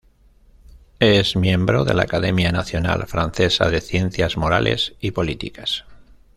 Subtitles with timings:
[0.99, 5.85] Es miembro de la Academia Nacional Francesa de Ciencias Morales y Políticas.